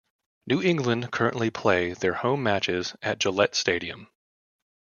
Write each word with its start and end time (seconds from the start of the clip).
New 0.47 0.63
England 0.63 1.11
currently 1.11 1.51
play 1.51 1.93
their 1.93 2.15
home 2.15 2.41
matches 2.41 2.95
at 3.03 3.19
Gillette 3.19 3.53
Stadium. 3.53 4.07